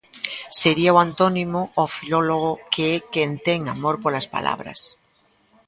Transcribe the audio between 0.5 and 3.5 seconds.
Sería o antónimo ao filólogo, que é quen